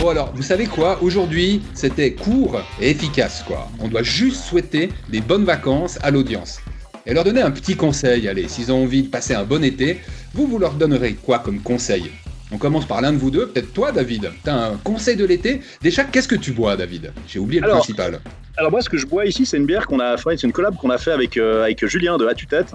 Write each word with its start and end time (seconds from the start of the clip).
Bon 0.00 0.08
alors, 0.10 0.32
vous 0.34 0.42
savez 0.42 0.66
quoi? 0.66 1.02
Aujourd'hui, 1.02 1.62
c'était 1.72 2.12
court 2.12 2.60
et 2.78 2.90
efficace 2.90 3.42
quoi. 3.42 3.70
On 3.78 3.88
doit 3.88 4.02
juste 4.02 4.44
souhaiter 4.44 4.90
des 5.08 5.22
bonnes 5.22 5.46
vacances 5.46 5.98
à 6.02 6.10
l'audience. 6.10 6.60
Et 7.06 7.14
leur 7.14 7.24
donner 7.24 7.40
un 7.40 7.50
petit 7.50 7.76
conseil, 7.76 8.28
allez, 8.28 8.46
s'ils 8.48 8.70
ont 8.70 8.82
envie 8.82 9.04
de 9.04 9.08
passer 9.08 9.34
un 9.34 9.44
bon 9.44 9.64
été, 9.64 10.00
vous, 10.34 10.46
vous 10.46 10.58
leur 10.58 10.74
donnerez 10.74 11.14
quoi 11.14 11.40
comme 11.40 11.60
conseil? 11.60 12.10
On 12.52 12.58
commence 12.58 12.86
par 12.86 13.00
l'un 13.00 13.12
de 13.12 13.18
vous 13.18 13.30
deux, 13.30 13.48
peut-être 13.48 13.72
toi 13.72 13.92
David. 13.92 14.30
T'as 14.42 14.70
un 14.70 14.76
conseil 14.76 15.16
de 15.16 15.24
l'été? 15.24 15.60
Déjà, 15.82 16.04
qu'est-ce 16.04 16.28
que 16.28 16.34
tu 16.36 16.52
bois 16.52 16.76
David? 16.76 17.12
J'ai 17.28 17.38
oublié 17.38 17.60
le 17.60 17.68
principal. 17.68 18.20
Alors 18.56 18.70
moi, 18.70 18.80
ce 18.80 18.88
que 18.88 18.96
je 18.96 19.06
bois 19.06 19.26
ici, 19.26 19.46
c'est 19.46 19.56
une 19.56 19.66
bière 19.66 19.86
qu'on 19.86 20.00
a 20.00 20.16
fait, 20.16 20.36
c'est 20.36 20.46
une 20.46 20.52
collab 20.52 20.76
qu'on 20.76 20.90
a 20.90 20.98
fait 20.98 21.12
avec, 21.12 21.36
euh, 21.36 21.64
avec 21.64 21.84
Julien 21.86 22.16
de 22.16 22.26
Tête. 22.48 22.72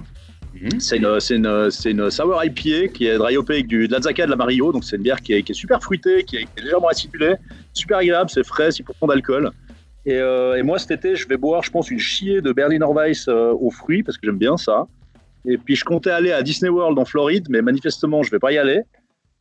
Mhm. 0.53 0.79
C'est 0.79 0.97
une, 0.97 1.05
une, 1.05 1.69
une, 1.85 2.11
sour 2.11 2.43
IPA 2.43 2.87
qui 2.93 3.07
est 3.07 3.17
dry 3.17 3.35
avec 3.35 3.67
du, 3.67 3.87
de 3.87 3.93
l'Azaka 3.93 4.25
de 4.25 4.31
la 4.31 4.37
Mario. 4.37 4.71
Donc, 4.71 4.83
c'est 4.85 4.95
une 4.95 5.03
bière 5.03 5.21
qui 5.21 5.33
est, 5.33 5.43
qui 5.43 5.51
est, 5.51 5.55
super 5.55 5.81
fruitée, 5.81 6.23
qui 6.23 6.37
est, 6.37 6.47
légèrement 6.57 6.87
acidulée, 6.87 7.35
super 7.73 7.97
agréable, 7.97 8.29
c'est 8.29 8.45
frais, 8.45 8.69
6% 8.69 9.07
d'alcool. 9.07 9.51
Et, 10.05 10.13
euh, 10.13 10.57
et, 10.57 10.63
moi, 10.63 10.79
cet 10.79 10.91
été, 10.91 11.15
je 11.15 11.27
vais 11.27 11.37
boire, 11.37 11.63
je 11.63 11.71
pense, 11.71 11.91
une 11.91 11.99
chier 11.99 12.41
de 12.41 12.53
Berliner 12.53 12.85
Weiss 12.85 13.27
euh, 13.27 13.53
aux 13.59 13.71
fruits 13.71 14.03
parce 14.03 14.17
que 14.17 14.27
j'aime 14.27 14.37
bien 14.37 14.55
ça. 14.55 14.87
Et 15.47 15.57
puis, 15.57 15.75
je 15.75 15.85
comptais 15.85 16.11
aller 16.11 16.31
à 16.31 16.41
Disney 16.41 16.69
World 16.69 16.97
en 16.97 17.05
Floride, 17.05 17.47
mais 17.49 17.61
manifestement, 17.61 18.23
je 18.23 18.31
vais 18.31 18.39
pas 18.39 18.51
y 18.51 18.57
aller. 18.57 18.81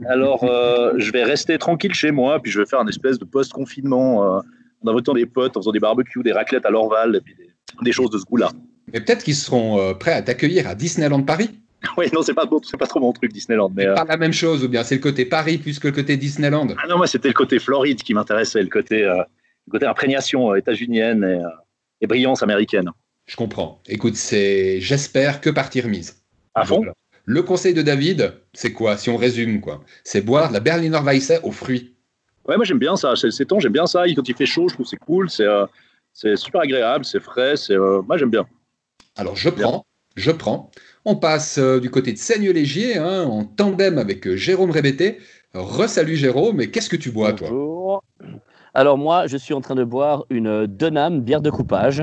Alors, 0.06 0.44
euh, 0.44 0.92
je 0.98 1.10
vais 1.12 1.24
rester 1.24 1.58
tranquille 1.58 1.94
chez 1.94 2.10
moi, 2.10 2.40
puis 2.40 2.50
je 2.52 2.60
vais 2.60 2.66
faire 2.66 2.80
un 2.80 2.86
espèce 2.86 3.18
de 3.18 3.24
post-confinement 3.24 4.42
en 4.84 4.88
invitant 4.88 5.14
des 5.14 5.26
potes, 5.26 5.56
en 5.56 5.60
faisant 5.60 5.72
des 5.72 5.80
barbecues, 5.80 6.22
des 6.22 6.32
raclettes 6.32 6.66
à 6.66 6.70
l'Orval, 6.70 7.16
et 7.16 7.20
puis 7.20 7.34
des, 7.34 7.50
des 7.82 7.92
choses 7.92 8.10
de 8.10 8.18
ce 8.18 8.24
goût-là. 8.24 8.50
Mais 8.92 9.00
peut-être 9.00 9.24
qu'ils 9.24 9.34
seront 9.34 9.80
euh, 9.80 9.94
prêts 9.94 10.12
à 10.12 10.22
t'accueillir 10.22 10.68
à 10.68 10.74
Disneyland 10.74 11.22
Paris. 11.22 11.50
Oui, 11.98 12.06
non, 12.14 12.22
c'est 12.22 12.32
pas, 12.32 12.46
pas 12.46 12.86
trop 12.86 13.00
mon 13.00 13.12
truc, 13.12 13.30
Disneyland. 13.30 13.70
Mais 13.76 13.86
euh, 13.86 13.94
pas 13.94 14.06
la 14.06 14.16
même 14.16 14.32
chose, 14.32 14.64
ou 14.64 14.68
bien 14.70 14.82
c'est 14.82 14.94
le 14.94 15.02
côté 15.02 15.26
Paris 15.26 15.58
plus 15.58 15.78
que 15.78 15.88
le 15.88 15.92
côté 15.92 16.16
Disneyland? 16.16 16.68
Ah 16.82 16.86
non, 16.88 16.96
moi, 16.96 17.06
c'était 17.06 17.28
le 17.28 17.34
côté 17.34 17.58
Floride 17.58 18.02
qui 18.02 18.14
m'intéressait, 18.14 18.62
le 18.62 18.70
côté, 18.70 19.04
euh, 19.04 19.22
le 19.66 19.70
côté 19.70 19.84
imprégnation 19.84 20.54
états-unienne 20.54 21.42
et, 22.00 22.06
brillance 22.06 22.42
américaine. 22.42 22.88
Je 23.26 23.36
comprends. 23.36 23.80
Écoute, 23.88 24.16
c'est 24.16 24.80
j'espère 24.80 25.40
que 25.40 25.50
partie 25.50 25.80
remise. 25.80 26.22
À 26.54 26.64
fond 26.64 26.84
Le 27.24 27.42
conseil 27.42 27.74
de 27.74 27.82
David, 27.82 28.34
c'est 28.52 28.72
quoi 28.72 28.96
Si 28.96 29.10
on 29.10 29.16
résume, 29.16 29.60
quoi? 29.60 29.82
C'est 30.04 30.20
boire 30.20 30.48
de 30.48 30.52
la 30.52 30.60
Berliner 30.60 31.00
Weisse 31.04 31.32
aux 31.42 31.52
fruits. 31.52 31.94
Ouais, 32.46 32.56
moi 32.56 32.64
j'aime 32.64 32.78
bien 32.78 32.96
ça. 32.96 33.14
C'est 33.16 33.46
temps, 33.46 33.60
j'aime 33.60 33.72
bien 33.72 33.86
ça. 33.86 34.04
Quand 34.14 34.28
il 34.28 34.34
fait 34.34 34.46
chaud, 34.46 34.68
je 34.68 34.74
trouve 34.74 34.86
c'est 34.86 34.98
cool. 34.98 35.30
C'est 35.30 35.46
c'est 36.12 36.36
super 36.36 36.60
agréable, 36.60 37.04
c'est 37.04 37.20
frais. 37.20 37.56
C'est 37.56 37.76
moi 37.76 38.18
j'aime 38.18 38.30
bien. 38.30 38.46
Alors 39.16 39.36
je 39.36 39.48
prends, 39.48 39.86
je 40.16 40.30
prends. 40.30 40.70
On 41.06 41.16
passe 41.16 41.58
euh, 41.58 41.80
du 41.80 41.90
côté 41.90 42.12
de 42.12 42.18
Seigne-Légier, 42.18 42.96
hein, 42.96 43.24
en 43.24 43.44
tandem 43.44 43.98
avec 43.98 44.26
euh, 44.26 44.36
Jérôme 44.36 44.70
Rébété. 44.70 45.18
Resalut 45.52 46.16
Jérôme, 46.16 46.60
et 46.60 46.70
qu'est-ce 46.70 46.88
que 46.88 46.96
tu 46.96 47.12
bois 47.12 47.32
toi? 47.32 48.00
Alors 48.72 48.98
moi, 48.98 49.28
je 49.28 49.36
suis 49.36 49.54
en 49.54 49.60
train 49.60 49.76
de 49.76 49.84
boire 49.84 50.24
une 50.30 50.66
Denham 50.66 51.20
bière 51.20 51.40
de 51.40 51.50
coupage, 51.50 52.02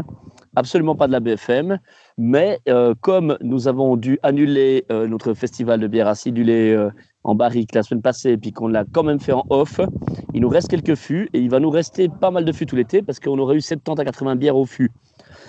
absolument 0.55 0.95
pas 0.95 1.07
de 1.07 1.11
la 1.11 1.19
BFM, 1.19 1.79
mais 2.17 2.59
euh, 2.67 2.93
comme 3.01 3.37
nous 3.41 3.67
avons 3.67 3.95
dû 3.97 4.19
annuler 4.23 4.85
notre 4.89 5.33
festival 5.33 5.79
de 5.79 5.87
bière 5.87 6.07
acidulée 6.07 6.89
en 7.23 7.35
barrique 7.35 7.73
la 7.73 7.83
semaine 7.83 8.01
passée, 8.01 8.37
puis 8.37 8.51
qu'on 8.51 8.67
l'a 8.67 8.83
quand 8.91 9.03
même 9.03 9.19
fait 9.19 9.33
en 9.33 9.45
off, 9.49 9.79
il 10.33 10.41
nous 10.41 10.49
reste 10.49 10.69
quelques 10.69 10.95
fûts, 10.95 11.29
et 11.33 11.39
il 11.39 11.49
va 11.49 11.59
nous 11.59 11.69
rester 11.69 12.09
pas 12.09 12.31
mal 12.31 12.45
de 12.45 12.51
fûts 12.51 12.65
tout 12.65 12.75
l'été, 12.75 13.01
parce 13.01 13.19
qu'on 13.19 13.37
aurait 13.39 13.57
eu 13.57 13.61
70 13.61 13.99
à 13.99 14.05
80 14.05 14.35
bières 14.35 14.57
au 14.57 14.65
fût 14.65 14.91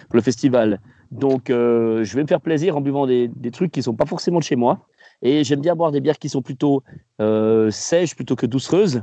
pour 0.09 0.17
le 0.17 0.23
festival. 0.23 0.81
Donc, 1.13 1.51
euh, 1.51 2.05
je 2.05 2.17
vais 2.17 2.23
me 2.23 2.27
faire 2.27 2.41
plaisir 2.41 2.77
en 2.77 2.81
buvant 2.81 3.07
des, 3.07 3.31
trucs 3.53 3.71
qui 3.71 3.81
ne 3.81 3.85
sont 3.85 3.95
pas 3.95 4.07
forcément 4.07 4.39
de 4.39 4.45
chez 4.45 4.57
moi. 4.57 4.87
Et 5.21 5.45
j'aime 5.45 5.61
bien 5.61 5.77
boire 5.77 5.93
des 5.93 6.01
bières 6.01 6.19
qui 6.19 6.29
sont 6.29 6.43
plutôt 6.43 6.83
euh, 7.21 7.71
sèches 7.71 8.17
plutôt 8.17 8.35
que 8.35 8.47
doucereuses. 8.47 9.03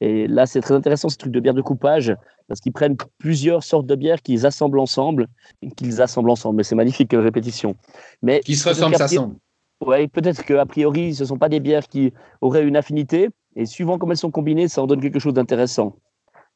Et 0.00 0.26
là, 0.26 0.46
c'est 0.46 0.60
très 0.60 0.74
intéressant 0.74 1.08
ce 1.08 1.16
truc 1.16 1.32
de 1.32 1.40
bière 1.40 1.54
de 1.54 1.60
coupage 1.60 2.14
parce 2.48 2.60
qu'ils 2.60 2.72
prennent 2.72 2.96
plusieurs 3.18 3.62
sortes 3.62 3.86
de 3.86 3.94
bières 3.94 4.22
qu'ils 4.22 4.46
assemblent 4.46 4.78
ensemble, 4.78 5.26
qu'ils 5.76 6.00
assemblent 6.00 6.30
ensemble. 6.30 6.56
Mais 6.56 6.62
c'est 6.62 6.74
magnifique 6.74 7.12
répétition. 7.12 7.76
Mais 8.22 8.40
qui 8.40 8.56
se 8.56 8.68
ressemblent, 8.68 8.96
s'assemblent. 8.96 9.36
Oui, 9.86 10.08
peut-être 10.08 10.44
qu'a 10.44 10.66
priori, 10.66 11.14
ce 11.14 11.22
ne 11.22 11.28
sont 11.28 11.38
pas 11.38 11.48
des 11.48 11.60
bières 11.60 11.86
qui 11.86 12.12
auraient 12.40 12.64
une 12.64 12.76
affinité. 12.76 13.28
Et 13.56 13.66
suivant 13.66 13.98
comment 13.98 14.12
elles 14.12 14.18
sont 14.18 14.30
combinées, 14.30 14.68
ça 14.68 14.82
en 14.82 14.86
donne 14.86 15.00
quelque 15.00 15.18
chose 15.18 15.34
d'intéressant. 15.34 15.96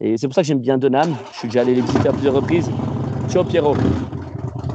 Et 0.00 0.16
c'est 0.16 0.26
pour 0.26 0.34
ça 0.34 0.42
que 0.42 0.46
j'aime 0.46 0.60
bien 0.60 0.78
Denham. 0.78 1.14
Je 1.32 1.38
suis 1.38 1.48
déjà 1.48 1.60
allé 1.60 1.74
les 1.74 1.80
visiter 1.80 2.08
à 2.08 2.12
plusieurs 2.12 2.34
reprises. 2.34 2.70
Ciao 3.28 3.44
Pierrot. 3.44 3.76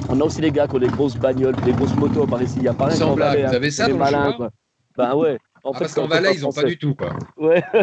On 0.10 0.20
a 0.20 0.24
aussi 0.24 0.42
les 0.42 0.52
gars 0.52 0.68
qui 0.68 0.76
ont 0.76 0.80
des 0.80 0.88
grosses 0.88 1.16
bagnoles, 1.16 1.56
des 1.64 1.72
grosses 1.72 1.96
motos 1.96 2.26
par 2.26 2.42
ici. 2.42 2.56
Il 2.58 2.64
y 2.64 2.68
a 2.68 2.74
pas 2.74 2.90
Sans 2.90 3.16
blague, 3.16 3.48
vous 3.48 3.54
avez 3.54 3.72
ça 3.72 3.88
dans 3.88 3.98
malins, 3.98 4.34
quoi. 4.34 4.50
Ben 4.98 5.16
ouais. 5.16 5.38
En 5.64 5.72
ah, 5.72 5.74
fait, 5.74 5.80
parce 5.86 5.94
qu'en 5.94 6.08
Valais, 6.08 6.34
ils 6.36 6.42
n'ont 6.42 6.52
pas 6.52 6.64
du 6.64 6.78
tout, 6.78 6.96
quoi. 6.96 7.10
Ouais. 7.38 7.64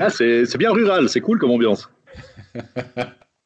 ah, 0.00 0.10
c'est 0.10 0.58
bien 0.58 0.72
rural, 0.72 1.08
c'est 1.08 1.20
cool 1.20 1.38
comme 1.38 1.50
ambiance. 1.50 1.90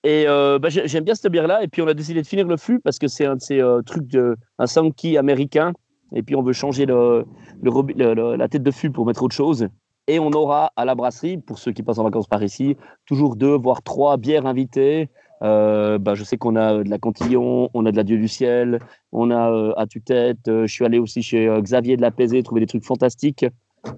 Et 0.05 0.27
euh, 0.27 0.59
bah, 0.59 0.69
j'aime 0.69 1.05
bien 1.05 1.15
cette 1.15 1.31
bière-là. 1.31 1.63
Et 1.63 1.69
puis 1.69 1.81
on 1.81 1.87
a 1.87 1.95
décidé 1.95 2.23
de 2.23 2.27
finir 2.27 2.47
le 2.47 2.57
fût 2.57 2.81
parce 2.81 2.99
que 2.99 3.07
c'est 3.07 3.25
un 3.25 3.37
de 3.37 3.41
ces 3.41 3.61
euh, 3.61 3.83
trucs 3.83 4.09
de 4.09 4.37
un 4.59 4.67
Sankey 4.67 5.17
américain. 5.17 5.73
Et 6.15 6.23
puis 6.23 6.35
on 6.35 6.43
veut 6.43 6.53
changer 6.53 6.87
le, 6.87 7.25
le, 7.63 8.37
la 8.37 8.49
tête 8.49 8.63
de 8.63 8.71
fût 8.71 8.91
pour 8.91 9.07
mettre 9.07 9.23
autre 9.23 9.35
chose. 9.35 9.69
Et 10.09 10.19
on 10.19 10.31
aura 10.33 10.73
à 10.75 10.85
la 10.85 10.97
brasserie, 10.97 11.39
pour 11.39 11.59
ceux 11.59 11.73
qui 11.73 11.85
passent 11.85 11.99
en 11.99 12.05
vacances 12.05 12.27
par 12.27 12.43
ici, 12.43 12.77
toujours 13.07 13.37
deux, 13.37 13.57
voire 13.57 13.83
trois 13.83 14.17
bières 14.17 14.47
invitées 14.47 15.09
euh, 15.43 15.99
bah, 15.99 16.15
je 16.15 16.23
sais 16.23 16.37
qu'on 16.37 16.57
a 16.57 16.85
de 16.85 16.91
la 16.91 16.99
Cantillon, 16.99 17.69
on 17.75 17.87
a 17.87 17.91
de 17.91 17.97
la 17.97 18.05
Dieu 18.05 18.17
du 18.17 18.29
ciel, 18.29 18.79
on 19.11 19.31
a 19.31 19.51
euh, 19.51 19.73
à 19.77 19.87
tue-tête. 19.87 20.47
Euh, 20.49 20.67
je 20.67 20.73
suis 20.73 20.85
allé 20.85 20.99
aussi 20.99 21.23
chez 21.23 21.49
Xavier 21.61 21.97
de 21.97 22.03
la 22.03 22.11
Paisée, 22.11 22.43
trouver 22.43 22.61
des 22.61 22.67
trucs 22.67 22.85
fantastiques. 22.85 23.45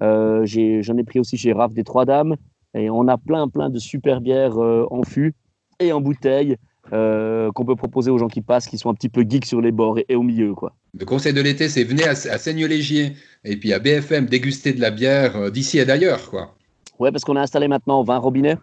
J'en 0.00 0.44
ai, 0.46 1.04
pris 1.04 1.20
aussi 1.20 1.36
chez 1.36 1.52
Raph 1.52 1.74
des 1.74 1.84
Trois 1.84 2.06
Dames. 2.06 2.36
Et 2.74 2.90
on 2.90 3.06
a 3.08 3.18
plein, 3.18 3.48
plein 3.48 3.70
de 3.70 3.78
super 3.78 4.20
bières 4.20 4.58
en 4.58 5.02
fût 5.02 5.34
et 5.80 5.92
en 5.92 6.00
bouteille 6.00 6.56
qu'on 6.90 7.64
peut 7.66 7.76
proposer 7.76 8.10
aux 8.10 8.18
gens 8.18 8.28
qui 8.28 8.40
passent, 8.40 8.66
qui 8.66 8.78
sont 8.78 8.90
un 8.90 8.94
petit 8.94 9.08
peu 9.08 9.24
geeks 9.28 9.46
sur 9.46 9.60
les 9.60 9.72
bords 9.72 9.98
et, 10.08 10.14
au 10.14 10.22
milieu. 10.22 10.54
Quoi. 10.54 10.72
Le 10.98 11.04
conseil 11.04 11.32
de 11.32 11.40
l'été, 11.40 11.68
c'est 11.68 11.84
venez 11.84 12.04
à, 12.04 12.10
à 12.10 12.38
Seigne-Légier 12.38 13.12
et 13.44 13.56
puis 13.56 13.72
à 13.72 13.78
BFM 13.78 14.26
déguster 14.26 14.72
de 14.72 14.80
la 14.80 14.90
bière 14.90 15.50
d'ici 15.52 15.78
et 15.78 15.84
d'ailleurs. 15.84 16.30
quoi. 16.30 16.54
Ouais, 16.98 17.12
parce 17.12 17.24
qu'on 17.24 17.36
a 17.36 17.42
installé 17.42 17.68
maintenant 17.68 18.02
20 18.02 18.18
robinets 18.18 18.56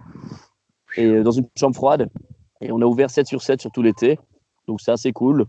et 0.97 1.21
dans 1.21 1.31
une 1.31 1.45
chambre 1.57 1.75
froide. 1.75 2.09
Et 2.61 2.71
on 2.71 2.81
a 2.81 2.85
ouvert 2.85 3.09
7 3.09 3.27
sur 3.27 3.41
7 3.41 3.61
sur 3.61 3.71
tout 3.71 3.81
l'été. 3.81 4.19
Donc 4.67 4.81
c'est 4.81 4.91
assez 4.91 5.11
cool. 5.11 5.45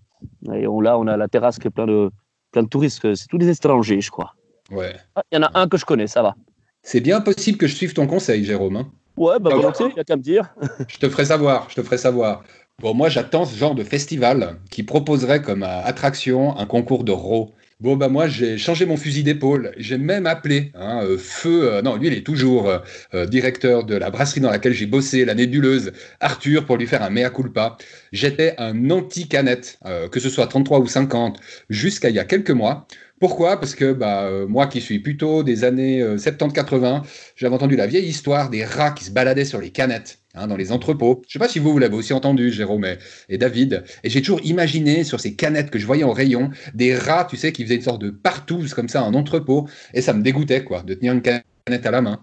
Et 0.53 0.67
on, 0.67 0.81
là, 0.81 0.99
on 0.99 1.07
a 1.07 1.17
la 1.17 1.29
terrasse 1.29 1.59
qui 1.59 1.69
est 1.69 1.71
plein 1.71 1.87
de, 1.87 2.11
plein 2.51 2.63
de 2.63 2.69
touristes. 2.69 3.15
C'est 3.15 3.27
tous 3.29 3.39
des 3.39 3.51
étrangers, 3.51 4.01
je 4.01 4.11
crois. 4.11 4.35
Ouais. 4.71 4.95
Ah, 5.15 5.23
il 5.31 5.37
y 5.37 5.39
en 5.39 5.43
a 5.43 5.51
un 5.55 5.69
que 5.69 5.77
je 5.77 5.85
connais, 5.85 6.07
ça 6.07 6.23
va. 6.23 6.35
C'est 6.83 7.01
bien 7.01 7.21
possible 7.21 7.59
que 7.59 7.67
je 7.67 7.77
suive 7.77 7.93
ton 7.93 8.07
conseil, 8.07 8.45
Jérôme. 8.45 8.77
Hein. 8.77 8.91
ouais, 9.17 9.39
bah 9.39 9.55
volontiers, 9.55 9.87
il 9.91 9.95
n'y 9.95 10.01
a 10.01 10.05
qu'à 10.05 10.17
me 10.17 10.23
dire. 10.23 10.55
je 10.89 10.99
te 10.99 11.09
ferai 11.09 11.27
savoir, 11.27 11.69
je 11.71 11.77
te 11.77 11.83
ferai 11.83 11.99
savoir. 11.99 12.43
Bon, 12.81 12.95
moi, 12.95 13.09
j'attends 13.09 13.45
ce 13.45 13.57
genre 13.57 13.75
de 13.75 13.85
festival 13.85 14.59
qui 14.71 14.83
proposerait 14.83 15.43
comme 15.43 15.63
attraction 15.63 16.57
un 16.57 16.67
concours 16.67 17.05
de 17.05 17.13
row. 17.13 17.53
Bon, 17.83 17.97
bah 17.97 18.09
moi, 18.09 18.29
j'ai 18.29 18.59
changé 18.59 18.87
mon 18.87 18.97
fusil 18.97 19.25
d'épaule. 19.25 19.73
J'ai 19.77 19.99
même 19.99 20.25
appelé 20.27 20.71
hein, 20.77 21.01
euh, 21.03 21.19
Feu, 21.19 21.65
euh, 21.65 21.83
non, 21.83 21.97
lui, 21.97 22.07
il 22.07 22.13
est 22.13 22.25
toujours 22.25 22.71
euh, 23.13 23.27
directeur 23.27 23.83
de 23.83 23.97
la 23.97 24.09
brasserie 24.09 24.41
dans 24.41 24.51
laquelle 24.51 24.73
j'ai 24.73 24.87
bossé, 24.87 25.25
la 25.25 25.35
nébuleuse, 25.35 25.91
Arthur, 26.21 26.65
pour 26.65 26.77
lui 26.77 26.87
faire 26.87 27.03
un 27.03 27.11
mea 27.11 27.29
culpa. 27.31 27.77
J'étais 28.13 28.55
un 28.59 28.89
anti-canette, 28.89 29.81
que 30.13 30.21
ce 30.21 30.31
soit 30.31 30.47
33 30.47 30.79
ou 30.79 30.87
50, 30.87 31.41
jusqu'à 31.71 32.09
il 32.09 32.15
y 32.15 32.21
a 32.21 32.25
quelques 32.25 32.53
mois. 32.53 32.87
Pourquoi? 33.19 33.59
Parce 33.59 33.75
que 33.75 33.93
bah, 33.93 34.31
moi 34.49 34.69
qui 34.69 34.81
suis 34.81 35.01
plutôt 35.01 35.43
des 35.43 35.65
années 35.65 36.05
70-80, 36.05 37.03
j'avais 37.35 37.55
entendu 37.55 37.75
la 37.75 37.89
vieille 37.89 38.07
histoire 38.07 38.49
des 38.49 38.65
rats 38.65 38.93
qui 38.93 39.05
se 39.05 39.11
baladaient 39.11 39.45
sur 39.45 39.61
les 39.61 39.71
canettes. 39.71 40.22
Hein, 40.35 40.47
dans 40.47 40.57
les 40.57 40.73
entrepôts. 40.73 41.21
Je 41.29 41.29
ne 41.29 41.33
sais 41.33 41.47
pas 41.47 41.53
si 41.53 41.59
vous, 41.59 41.73
vous 41.73 41.79
l'avez 41.79 41.95
aussi 41.95 42.15
entendu, 42.15 42.51
Jérôme 42.51 42.87
et, 43.29 43.37
David. 43.37 43.85
Et 44.03 44.09
j'ai 44.09 44.23
toujours 44.23 44.41
imaginé 44.45 45.05
sur 45.05 45.21
ces 45.21 45.37
canettes 45.37 45.69
que 45.71 45.79
je 45.79 45.85
voyais 45.85 46.05
en 46.05 46.13
rayon 46.13 46.51
des 46.73 46.97
rats, 46.97 47.27
tu 47.29 47.37
sais, 47.37 47.53
qui 47.53 47.65
faisaient 47.65 47.75
une 47.75 47.83
sorte 47.83 48.01
de 48.01 48.09
partouze 48.09 48.73
comme 48.73 48.89
ça 48.89 49.03
en 49.03 49.13
entrepôt. 49.13 49.69
Et 49.93 50.01
ça 50.01 50.15
me 50.15 50.23
dégoûtait, 50.23 50.65
quoi, 50.65 50.83
de 50.83 50.95
tenir 50.95 51.13
une 51.13 51.21
canette 51.21 51.85
à 51.85 51.91
la 51.91 52.01
main. 52.01 52.19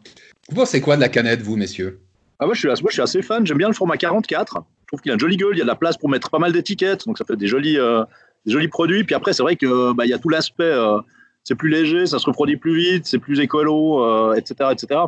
Vous 0.50 0.56
pensez 0.56 0.82
quoi 0.82 0.96
de 0.96 1.02
la 1.02 1.10
canette, 1.10 1.44
vous, 1.44 1.56
messieurs? 1.56 2.00
Ah, 2.40 2.46
moi, 2.46 2.56
je 2.56 2.60
suis, 2.62 3.02
assez 3.02 3.22
fan. 3.22 3.46
J'aime 3.46 3.60
bien 3.60 3.68
le 3.68 3.76
format 3.76 3.98
44. 3.98 4.58
Je 4.58 4.88
trouve 4.88 5.02
qu'il 5.02 5.12
a 5.12 5.14
une 5.14 5.20
jolie 5.20 5.38
gueule. 5.38 5.54
Il 5.54 5.60
y 5.60 5.62
a 5.62 5.66
de 5.66 5.68
la 5.68 5.76
place 5.76 5.96
pour 5.96 6.10
mettre 6.10 6.32
pas 6.32 6.40
mal 6.40 6.52
d'étiquettes. 6.52 7.06
Donc, 7.06 7.20
ça 7.20 7.26
fait 7.26 7.36
des 7.36 7.46
jolis, 7.46 7.78
euh, 7.78 8.04
produits. 8.72 9.04
Puis 9.04 9.14
après, 9.14 9.34
c'est 9.34 9.44
vrai 9.44 9.56
qu'il 9.56 9.70
bah, 9.96 10.08
y 10.08 10.14
a 10.14 10.18
tout 10.18 10.30
l'aspect. 10.30 10.64
Euh, 10.64 10.98
c'est 11.44 11.56
plus 11.56 11.70
léger, 11.70 12.06
ça 12.06 12.20
se 12.20 12.26
refroidit 12.26 12.58
plus 12.58 12.76
vite, 12.76 13.06
c'est 13.06 13.18
plus 13.18 13.40
écolo, 13.40 14.34
etc., 14.36 14.56
euh, 14.62 14.72
etc. 14.72 15.00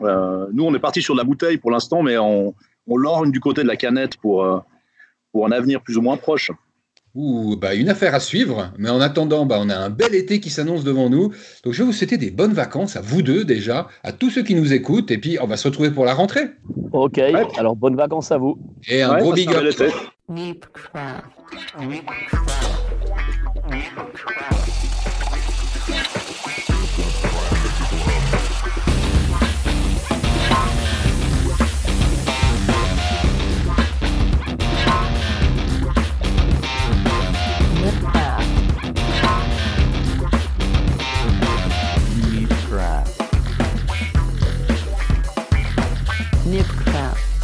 nous, 0.00 0.64
on 0.64 0.74
est 0.74 0.78
parti 0.78 1.02
sur 1.02 1.14
de 1.14 1.18
la 1.18 1.24
bouteille 1.24 1.58
pour 1.58 1.70
l'instant, 1.70 2.02
mais 2.02 2.18
on, 2.18 2.54
on 2.88 2.96
lorgne 2.96 3.30
du 3.30 3.40
côté 3.40 3.62
de 3.62 3.68
la 3.68 3.76
canette 3.76 4.16
pour, 4.16 4.44
euh, 4.44 4.58
pour 5.32 5.46
un 5.46 5.52
avenir 5.52 5.80
plus 5.82 5.96
ou 5.96 6.02
moins 6.02 6.16
proche. 6.16 6.50
Ouh, 7.14 7.56
bah, 7.56 7.74
une 7.74 7.88
affaire 7.88 8.14
à 8.14 8.20
suivre. 8.20 8.72
Mais 8.78 8.90
en 8.90 9.00
attendant, 9.00 9.46
bah, 9.46 9.56
on 9.60 9.70
a 9.70 9.76
un 9.76 9.90
bel 9.90 10.14
été 10.14 10.40
qui 10.40 10.50
s'annonce 10.50 10.84
devant 10.84 11.08
nous. 11.08 11.32
Donc 11.64 11.72
je 11.72 11.78
vais 11.78 11.84
vous 11.84 11.92
souhaiter 11.92 12.16
des 12.16 12.30
bonnes 12.30 12.52
vacances 12.52 12.96
à 12.96 13.00
vous 13.00 13.22
deux 13.22 13.44
déjà, 13.44 13.88
à 14.02 14.12
tous 14.12 14.30
ceux 14.30 14.42
qui 14.42 14.54
nous 14.54 14.72
écoutent. 14.72 15.10
Et 15.10 15.18
puis 15.18 15.38
on 15.40 15.46
va 15.46 15.56
se 15.56 15.66
retrouver 15.68 15.90
pour 15.90 16.04
la 16.04 16.14
rentrée. 16.14 16.50
Ok, 16.92 17.18
alors 17.18 17.76
bonnes 17.76 17.96
vacances 17.96 18.30
à 18.30 18.38
vous. 18.38 18.58
Et 18.88 19.02
un 19.02 19.18
gros 19.18 19.32
big 19.32 19.50
up. 19.52 19.64
out. 46.98 47.37